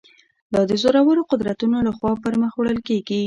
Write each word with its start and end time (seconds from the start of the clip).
دا 0.53 0.61
د 0.69 0.71
زورورو 0.81 1.27
قدرتونو 1.31 1.77
له 1.87 1.91
خوا 1.97 2.11
پر 2.23 2.33
مخ 2.41 2.53
وړل 2.57 2.79
کېږي. 2.87 3.19